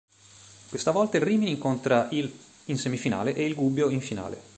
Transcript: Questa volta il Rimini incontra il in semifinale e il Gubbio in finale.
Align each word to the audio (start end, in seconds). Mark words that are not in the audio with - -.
Questa 0.69 0.89
volta 0.89 1.17
il 1.17 1.21
Rimini 1.23 1.51
incontra 1.51 2.07
il 2.09 2.35
in 2.65 2.79
semifinale 2.79 3.35
e 3.35 3.45
il 3.45 3.53
Gubbio 3.53 3.89
in 3.89 4.01
finale. 4.01 4.39